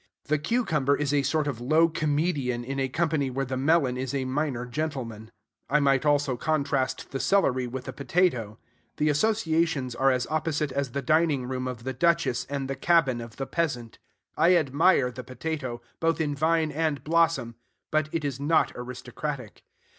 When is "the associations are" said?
8.97-10.09